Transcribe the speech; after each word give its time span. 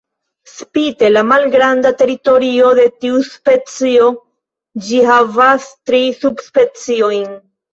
Spite 0.51 1.09
la 1.11 1.21
malgranda 1.31 1.91
teritorio 1.99 2.71
de 2.81 2.87
tiu 3.05 3.19
specio, 3.27 4.09
ĝi 4.89 5.05
havas 5.11 5.69
tri 5.91 6.03
subspeciojn. 6.25 7.27